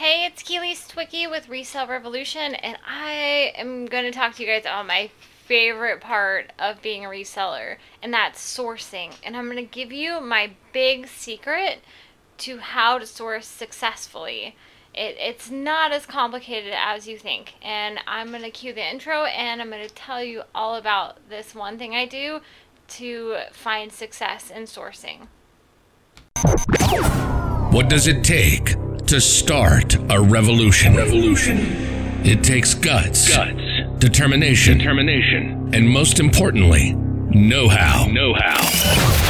[0.00, 4.48] Hey, it's Keely Stawicki with Resale Revolution, and I am going to talk to you
[4.48, 5.10] guys about my
[5.44, 9.12] favorite part of being a reseller, and that's sourcing.
[9.22, 11.80] And I'm going to give you my big secret
[12.38, 14.56] to how to source successfully.
[14.94, 17.56] It, it's not as complicated as you think.
[17.60, 21.28] And I'm going to cue the intro and I'm going to tell you all about
[21.28, 22.40] this one thing I do
[22.88, 25.26] to find success in sourcing.
[27.70, 28.76] What does it take
[29.10, 30.94] to start a revolution?
[30.94, 31.58] Revolution.
[32.24, 33.60] It takes guts, guts,
[33.98, 38.06] determination, determination, and most importantly, know-how.
[38.06, 39.29] Know-how.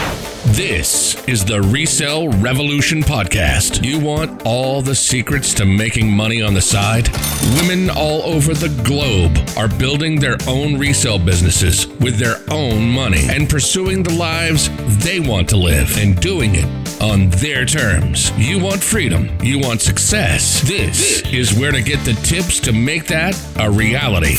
[0.60, 3.82] This is the Resale Revolution Podcast.
[3.82, 7.09] You want all the secrets to making money on the side?
[7.56, 13.27] Women all over the globe are building their own resale businesses with their own money
[13.30, 14.69] and pursuing the lives
[15.02, 18.30] they want to live and doing it on their terms.
[18.36, 20.61] You want freedom, you want success.
[20.61, 24.36] This is where to get the tips to make that a reality.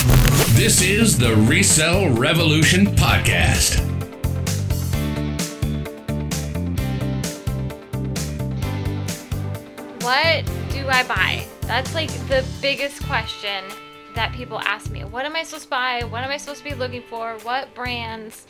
[0.53, 3.90] This is the Resale Revolution Podcast.
[10.11, 11.45] What do I buy?
[11.61, 13.63] That's like the biggest question
[14.13, 15.05] that people ask me.
[15.05, 16.03] What am I supposed to buy?
[16.03, 17.37] What am I supposed to be looking for?
[17.43, 18.45] What brands?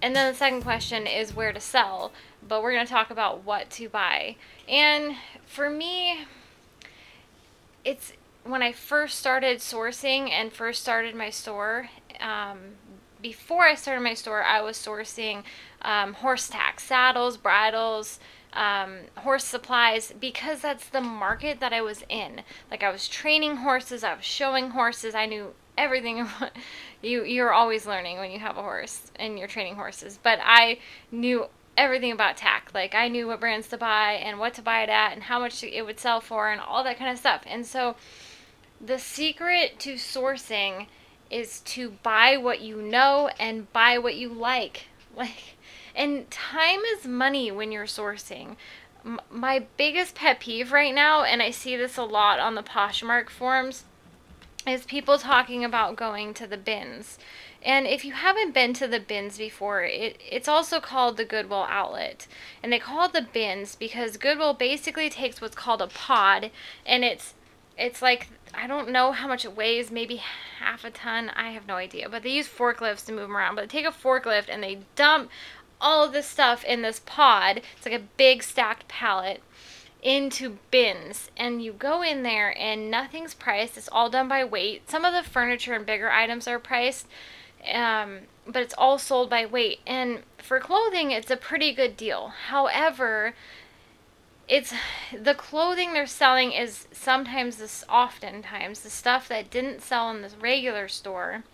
[0.00, 2.12] And then the second question is where to sell.
[2.46, 4.36] But we're going to talk about what to buy.
[4.68, 6.24] And for me,
[7.84, 8.12] it's
[8.44, 11.88] when I first started sourcing and first started my store.
[12.20, 12.76] Um,
[13.20, 15.42] before I started my store, I was sourcing
[15.80, 18.20] um, horse tack, saddles, bridles,
[18.52, 22.42] um, horse supplies because that's the market that I was in.
[22.70, 26.26] Like I was training horses, I was showing horses, I knew everything.
[27.02, 30.18] you you're always learning when you have a horse and you're training horses.
[30.22, 30.78] But I
[31.10, 32.70] knew everything about tack.
[32.74, 35.38] Like I knew what brands to buy and what to buy it at and how
[35.38, 37.42] much it would sell for and all that kind of stuff.
[37.46, 37.96] And so
[38.84, 40.86] the secret to sourcing
[41.30, 44.86] is to buy what you know and buy what you like.
[45.14, 45.58] Like
[45.94, 48.56] and time is money when you're sourcing.
[49.04, 52.62] M- my biggest pet peeve right now, and I see this a lot on the
[52.62, 53.84] Poshmark forums,
[54.66, 57.18] is people talking about going to the bins.
[57.64, 61.66] And if you haven't been to the bins before, it, it's also called the Goodwill
[61.68, 62.26] outlet.
[62.62, 66.50] And they call it the bins because Goodwill basically takes what's called a pod
[66.84, 67.34] and it's
[67.78, 70.20] it's like I don't know how much it weighs, maybe
[70.58, 71.30] half a ton.
[71.30, 72.08] I have no idea.
[72.08, 73.54] But they use forklifts to move them around.
[73.54, 75.30] But they take a forklift and they dump
[75.82, 77.60] all of this stuff in this pod.
[77.76, 79.42] It's like a big stacked pallet
[80.02, 81.30] into bins.
[81.36, 83.76] And you go in there and nothing's priced.
[83.76, 84.88] It's all done by weight.
[84.88, 87.06] Some of the furniture and bigger items are priced
[87.70, 89.80] um, but it's all sold by weight.
[89.86, 92.32] And for clothing it's a pretty good deal.
[92.48, 93.34] However
[94.48, 94.74] it's
[95.16, 100.30] the clothing they're selling is sometimes this oftentimes the stuff that didn't sell in the
[100.40, 101.44] regular store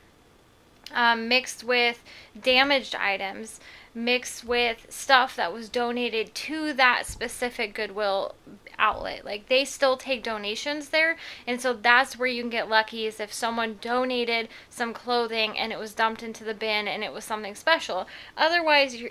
[0.94, 2.02] um, mixed with
[2.40, 3.60] damaged items
[3.94, 8.34] mixed with stuff that was donated to that specific Goodwill
[8.78, 9.24] outlet.
[9.24, 11.16] Like they still take donations there,
[11.46, 15.72] and so that's where you can get lucky is if someone donated some clothing and
[15.72, 18.06] it was dumped into the bin and it was something special.
[18.36, 19.10] Otherwise, you're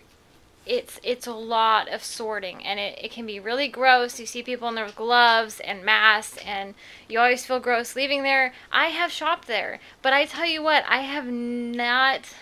[0.68, 4.44] it's it's a lot of sorting and it, it can be really gross you see
[4.44, 6.74] people in their gloves and masks and
[7.08, 10.84] you always feel gross leaving there i have shopped there but i tell you what
[10.90, 12.34] i have not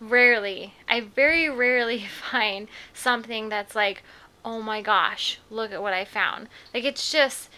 [0.00, 4.02] rarely, I very rarely find something that's like,
[4.44, 6.48] oh my gosh, look at what I found.
[6.72, 7.50] Like it's just,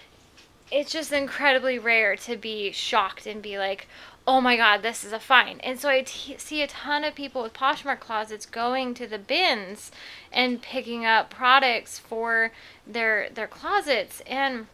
[0.71, 3.89] it's just incredibly rare to be shocked and be like,
[4.27, 5.63] oh my god, this is a find.
[5.65, 9.19] And so I t- see a ton of people with Poshmark closets going to the
[9.19, 9.91] bins
[10.33, 12.53] and picking up products for
[12.87, 14.21] their their closets.
[14.27, 14.67] And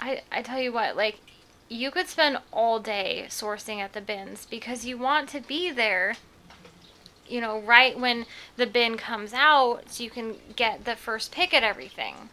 [0.00, 1.20] I I tell you what, like
[1.68, 6.16] you could spend all day sourcing at the bins because you want to be there
[7.28, 8.26] you know, right when
[8.56, 12.28] the bin comes out so you can get the first pick at everything.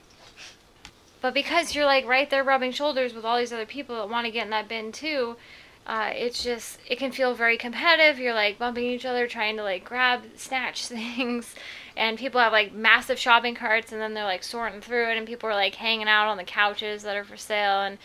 [1.21, 4.25] But because you're like right there rubbing shoulders with all these other people that want
[4.25, 5.37] to get in that bin too,
[5.85, 8.19] uh, it's just it can feel very competitive.
[8.19, 11.55] You're like bumping each other, trying to like grab, snatch things,
[11.97, 15.27] and people have like massive shopping carts, and then they're like sorting through it, and
[15.27, 17.97] people are like hanging out on the couches that are for sale, and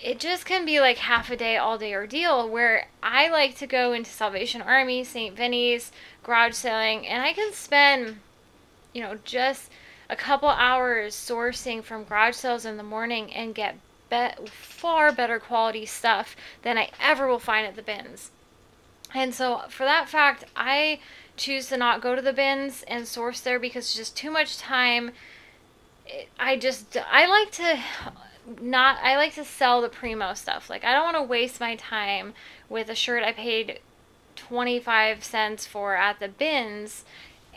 [0.00, 3.66] it just can be like half a day, all day ordeal where I like to
[3.66, 5.36] go into Salvation Army, St.
[5.36, 5.90] Vinny's,
[6.22, 8.18] garage selling, and I can spend,
[8.92, 9.70] you know, just
[10.08, 13.76] a couple hours sourcing from garage sales in the morning and get
[14.10, 18.30] be- far better quality stuff than I ever will find at the bins.
[19.14, 21.00] And so, for that fact, I
[21.36, 24.58] choose to not go to the bins and source there because it's just too much
[24.58, 25.12] time.
[26.38, 27.78] I just, I like to
[28.60, 30.70] not I like to sell the primo stuff.
[30.70, 32.34] Like I don't want to waste my time
[32.68, 33.80] with a shirt I paid
[34.36, 37.04] 25 cents for at the bins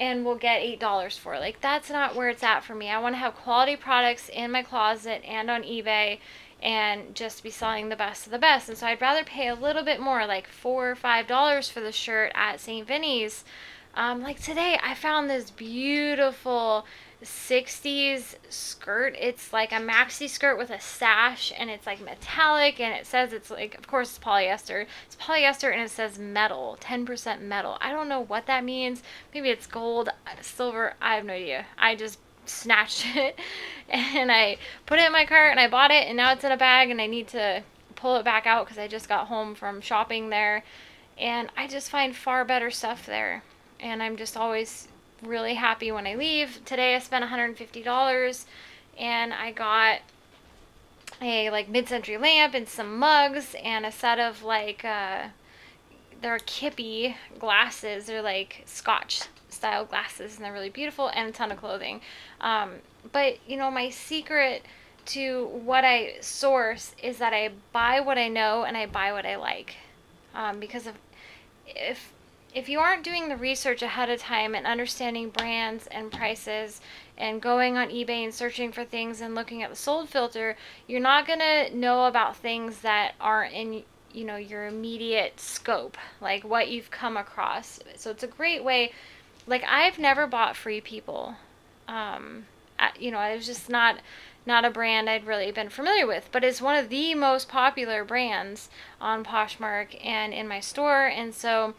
[0.02, 1.38] and will get $8 for.
[1.38, 2.90] Like that's not where it's at for me.
[2.90, 6.18] I want to have quality products in my closet and on eBay
[6.60, 8.68] and just be selling the best of the best.
[8.68, 11.92] And so I'd rather pay a little bit more, like 4 or $5 for the
[11.92, 12.88] shirt at St.
[12.88, 13.46] Vinny's.
[13.94, 16.88] Um, like today, I found this beautiful
[17.24, 19.16] 60s skirt.
[19.20, 23.32] It's like a maxi skirt with a sash and it's like metallic and it says
[23.32, 24.88] it's like, of course, it's polyester.
[25.06, 27.78] It's polyester and it says metal, 10% metal.
[27.80, 29.04] I don't know what that means.
[29.34, 30.10] Maybe it's gold,
[30.42, 30.96] silver.
[31.02, 31.66] I have no idea.
[31.78, 33.38] I just snatched it
[33.90, 36.52] and I put it in my cart and I bought it and now it's in
[36.52, 37.64] a bag and I need to
[37.96, 40.64] pull it back out because I just got home from shopping there.
[41.20, 43.44] And I just find far better stuff there.
[43.80, 44.88] And I'm just always
[45.22, 46.64] really happy when I leave.
[46.66, 48.46] Today I spent $150
[48.98, 50.00] and I got
[51.22, 55.28] a like mid-century lamp and some mugs and a set of like uh
[56.22, 58.06] they're kippy glasses.
[58.06, 62.02] They're like scotch style glasses and they're really beautiful and a ton of clothing.
[62.40, 62.76] Um,
[63.12, 64.64] but you know, my secret
[65.08, 69.26] to what I source is that I buy what I know and I buy what
[69.26, 69.76] I like.
[70.36, 70.88] Um, because
[71.66, 72.14] if
[72.54, 76.82] if you aren't doing the research ahead of time and understanding brands and prices
[77.18, 80.58] and going on eBay and searching for things and looking at the sold filter,
[80.88, 83.84] you're not going to know about things that aren't in
[84.14, 87.80] you know your immediate scope, like what you've come across.
[87.96, 88.92] So it's a great way
[89.48, 91.36] like I've never bought Free People.
[91.88, 92.46] Um
[93.00, 94.00] you know, it was just not
[94.46, 98.04] not a brand I'd really been familiar with, but it's one of the most popular
[98.04, 98.70] brands
[99.00, 101.76] on Poshmark and in my store and so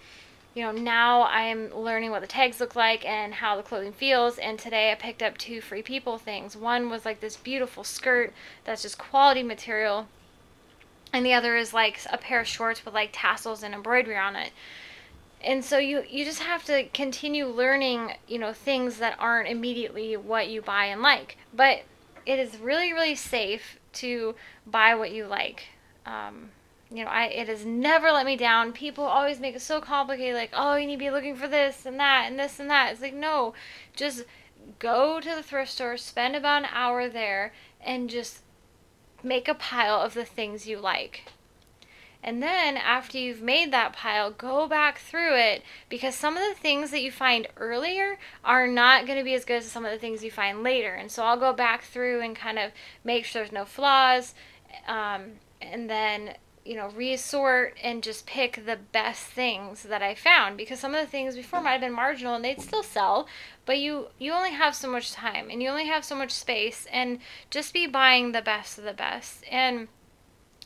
[0.54, 4.38] you know, now I'm learning what the tags look like and how the clothing feels.
[4.38, 6.56] And today I picked up two free people things.
[6.56, 8.32] One was like this beautiful skirt
[8.64, 10.08] that's just quality material,
[11.12, 14.36] and the other is like a pair of shorts with like tassels and embroidery on
[14.36, 14.52] it.
[15.44, 20.16] And so you you just have to continue learning, you know, things that aren't immediately
[20.16, 21.38] what you buy and like.
[21.54, 21.82] But
[22.26, 24.34] it is really really safe to
[24.66, 25.64] buy what you like.
[26.04, 26.50] Um,
[26.92, 28.72] you know, I it has never let me down.
[28.72, 31.86] People always make it so complicated, like, oh, you need to be looking for this
[31.86, 32.92] and that and this and that.
[32.92, 33.54] It's like, no,
[33.96, 34.24] just
[34.78, 38.42] go to the thrift store, spend about an hour there, and just
[39.22, 41.24] make a pile of the things you like.
[42.24, 46.54] And then after you've made that pile, go back through it because some of the
[46.54, 49.90] things that you find earlier are not going to be as good as some of
[49.90, 50.94] the things you find later.
[50.94, 52.70] And so I'll go back through and kind of
[53.02, 54.34] make sure there's no flaws.
[54.86, 60.56] Um, and then you know, resort and just pick the best things that I found
[60.56, 63.26] because some of the things before might have been marginal and they'd still sell,
[63.66, 66.86] but you you only have so much time and you only have so much space
[66.92, 67.18] and
[67.50, 69.44] just be buying the best of the best.
[69.50, 69.88] And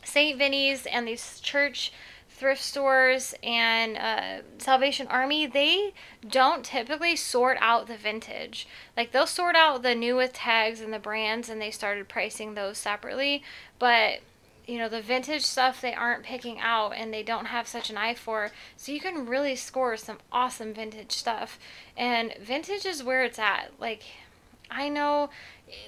[0.05, 0.39] St.
[0.39, 1.93] Vinny's and these church
[2.29, 5.95] thrift stores and uh, Salvation Army, they
[6.29, 8.69] don't typically sort out the vintage.
[8.97, 12.55] Like they'll sort out the new with tags and the brands and they started pricing
[12.55, 13.43] those separately,
[13.79, 14.21] but
[14.67, 17.97] you know the vintage stuff they aren't picking out and they don't have such an
[17.97, 18.51] eye for.
[18.77, 21.59] So you can really score some awesome vintage stuff.
[21.97, 23.73] And vintage is where it's at.
[23.79, 24.03] Like
[24.69, 25.31] i know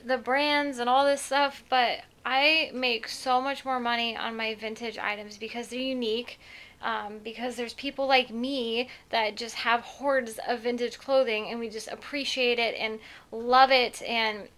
[0.07, 4.55] the brands and all this stuff but i make so much more money on my
[4.55, 6.39] vintage items because they're unique
[6.81, 11.69] um, because there's people like me that just have hordes of vintage clothing and we
[11.69, 13.01] just appreciate it and
[13.33, 14.49] love it and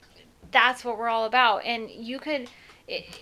[0.50, 1.64] that's what we're all about.
[1.64, 2.48] And you could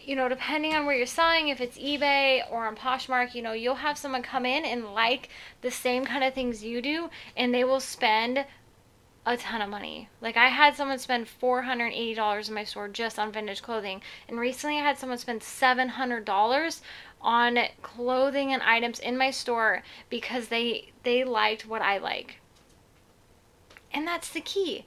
[0.05, 3.53] you know, depending on where you're selling, if it's eBay or on Poshmark, you know,
[3.53, 5.29] you'll have someone come in and like
[5.61, 8.47] the same kind of things you do, and they will spend
[9.27, 10.09] a ton of money.
[10.23, 14.79] Like I had someone spend $480 in my store just on vintage clothing, and recently
[14.79, 16.81] I had someone spend $700
[17.21, 22.37] on clothing and items in my store because they they liked what I like.
[23.93, 24.87] And that's the key.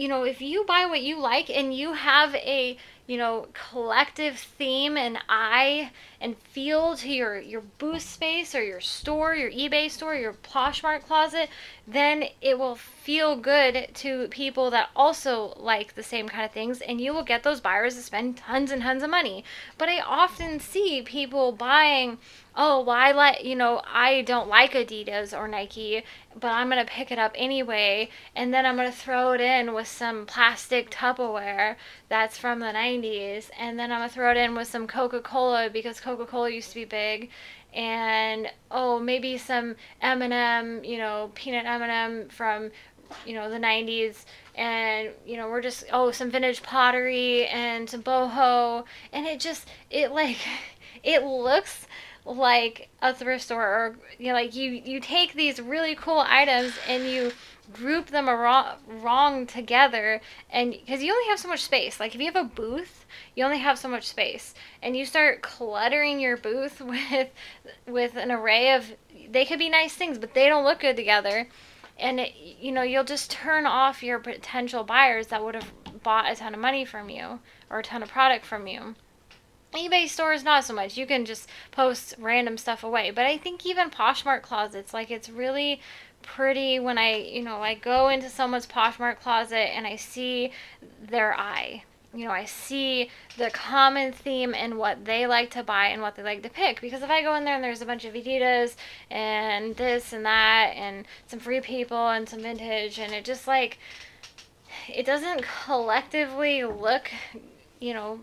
[0.00, 2.78] You know, if you buy what you like and you have a
[3.10, 5.90] you know, collective theme and eye
[6.20, 11.02] and feel to your your booth space or your store, your eBay store, your Poshmark
[11.02, 11.48] closet,
[11.88, 16.80] then it will feel good to people that also like the same kind of things
[16.82, 19.42] and you will get those buyers to spend tons and tons of money.
[19.76, 22.18] But I often see people buying
[22.56, 26.02] oh, well, I like, you know, I don't like Adidas or Nike,
[26.38, 28.08] but I'm to pick it up anyway.
[28.34, 31.76] And then I'm to throw it in with some plastic Tupperware
[32.08, 33.50] that's from the 90s.
[33.58, 36.70] And then I'm to throw it in with some Coca Cola because Coca Cola used
[36.70, 37.30] to be big.
[37.72, 42.70] And, oh, maybe some M&M, you know, peanut M&M from,
[43.24, 44.24] you know, the 90s
[44.56, 49.68] and you know we're just oh some vintage pottery and some boho and it just
[49.90, 50.36] it like
[51.02, 51.86] it looks
[52.24, 56.72] like a thrift store or you know like you you take these really cool items
[56.86, 57.32] and you
[57.72, 62.00] group them wrong, wrong together and because you only have so much space.
[62.00, 64.54] Like if you have a booth you only have so much space.
[64.82, 67.30] And you start cluttering your booth with
[67.86, 68.92] with an array of
[69.28, 71.48] they could be nice things but they don't look good together.
[71.98, 75.72] And it, you know you'll just turn off your potential buyers that would have
[76.02, 78.94] bought a ton of money from you or a ton of product from you
[79.72, 80.96] eBay stores not so much.
[80.96, 83.10] You can just post random stuff away.
[83.10, 85.80] But I think even Poshmark closets, like it's really
[86.22, 90.52] pretty when I, you know, I go into someone's Poshmark closet and I see
[91.02, 91.84] their eye.
[92.12, 93.08] You know, I see
[93.38, 96.80] the common theme and what they like to buy and what they like to pick.
[96.80, 98.74] Because if I go in there and there's a bunch of Adidas
[99.10, 103.78] and this and that and some free people and some vintage and it just like
[104.88, 107.10] it doesn't collectively look,
[107.78, 108.20] you know,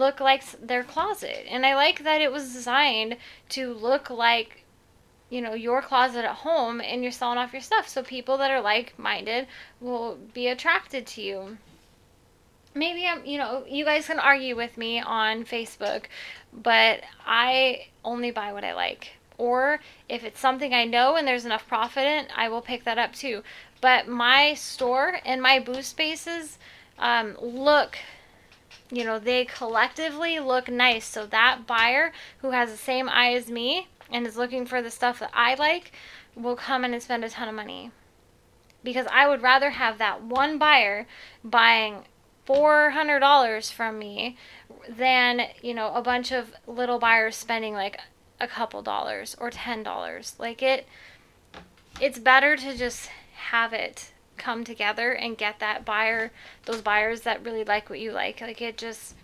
[0.00, 1.46] look like their closet.
[1.48, 3.18] And I like that it was designed
[3.50, 4.64] to look like
[5.28, 7.86] you know your closet at home and you're selling off your stuff.
[7.86, 9.46] So people that are like-minded
[9.80, 11.58] will be attracted to you.
[12.74, 16.04] Maybe i'm you know you guys can argue with me on facebook
[16.52, 19.12] but i only buy what i like.
[19.38, 22.98] Or if it's something i know and there's enough profit in i will pick that
[22.98, 23.42] up too.
[23.80, 26.58] But my store and my booth spaces
[26.98, 27.96] um, look
[28.90, 33.50] you know they collectively look nice so that buyer who has the same eye as
[33.50, 35.92] me and is looking for the stuff that I like
[36.34, 37.90] will come in and spend a ton of money.
[38.82, 41.06] Because I would rather have that one buyer
[41.44, 42.04] buying
[42.48, 44.36] $400 from me
[44.88, 48.00] than, you know, a bunch of little buyers spending like
[48.40, 50.38] a couple dollars or $10.
[50.38, 50.86] Like it
[52.00, 56.32] it's better to just have it come together and get that buyer,
[56.64, 58.40] those buyers that really like what you like.
[58.40, 59.14] Like it just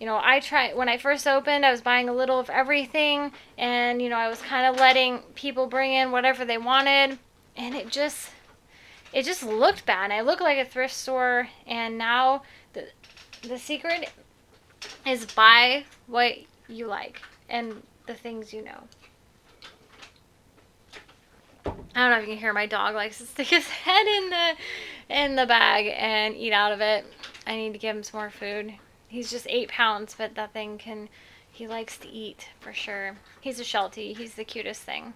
[0.00, 3.32] you know, I try when I first opened, I was buying a little of everything
[3.56, 7.18] and you know, I was kind of letting people bring in whatever they wanted
[7.56, 8.30] and it just
[9.12, 10.10] it just looked bad.
[10.10, 12.88] I looked like a thrift store and now the
[13.42, 14.10] the secret
[15.06, 16.34] is buy what
[16.68, 18.88] you like and the things you know.
[21.94, 24.30] I don't know if you can hear my dog likes to stick his head in
[24.30, 24.54] the
[25.08, 27.04] in the bag and eat out of it.
[27.46, 28.74] I need to give him some more food.
[29.06, 31.08] He's just eight pounds, but that thing can.
[31.50, 33.16] He likes to eat for sure.
[33.40, 34.12] He's a Sheltie.
[34.12, 35.14] He's the cutest thing.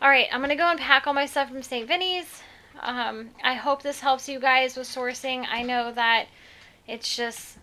[0.00, 1.86] All right, I'm gonna go and pack all my stuff from St.
[1.86, 2.42] Vinny's.
[2.80, 5.46] Um, I hope this helps you guys with sourcing.
[5.48, 6.28] I know that
[6.88, 7.58] it's just,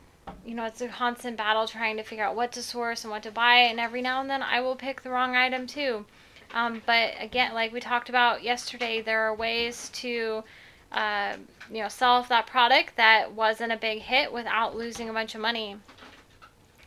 [0.45, 3.23] you know, it's a constant battle trying to figure out what to source and what
[3.23, 6.05] to buy, and every now and then I will pick the wrong item too.
[6.53, 10.43] Um, but again, like we talked about yesterday, there are ways to
[10.91, 11.37] uh,
[11.71, 15.35] you know, sell off that product that wasn't a big hit without losing a bunch
[15.35, 15.77] of money.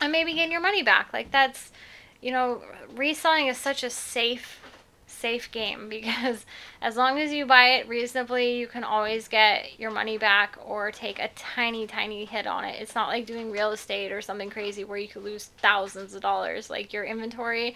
[0.00, 1.12] And maybe getting your money back.
[1.12, 1.72] Like that's,
[2.20, 2.62] you know,
[2.94, 4.60] reselling is such a safe
[5.06, 6.44] safe game because
[6.82, 10.90] as long as you buy it reasonably, you can always get your money back or
[10.90, 12.80] take a tiny, tiny hit on it.
[12.80, 16.20] It's not like doing real estate or something crazy where you could lose thousands of
[16.20, 16.68] dollars.
[16.68, 17.74] Like your inventory,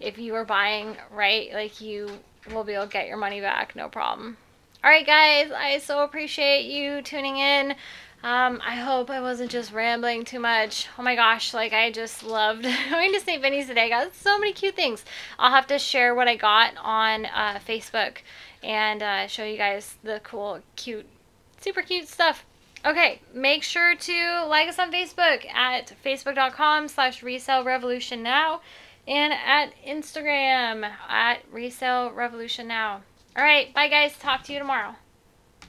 [0.00, 2.10] if you are buying right, like you
[2.52, 4.36] will be able to get your money back, no problem.
[4.84, 7.74] All right, guys, I so appreciate you tuning in.
[8.22, 10.88] Um, I hope I wasn't just rambling too much.
[10.98, 13.40] Oh my gosh, like I just loved going to St.
[13.42, 13.84] Vinny's today.
[13.84, 15.04] I got so many cute things.
[15.38, 18.18] I'll have to share what I got on uh, Facebook
[18.62, 21.06] and uh, show you guys the cool, cute,
[21.60, 22.44] super cute stuff.
[22.84, 28.60] Okay, make sure to like us on Facebook at facebook.com slash resale revolution now
[29.06, 33.02] and at Instagram at resale revolution now.
[33.36, 33.72] All right.
[33.74, 34.16] Bye, guys.
[34.18, 34.94] Talk to you tomorrow.